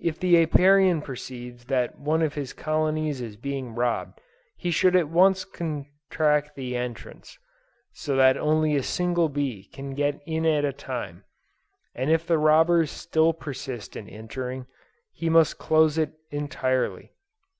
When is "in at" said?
10.26-10.64